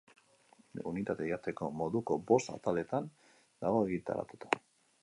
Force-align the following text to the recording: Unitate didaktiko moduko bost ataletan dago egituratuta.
Unitate 0.91 1.27
didaktiko 1.27 1.69
moduko 1.83 2.17
bost 2.33 2.53
ataletan 2.55 3.13
dago 3.37 3.87
egituratuta. 3.91 4.57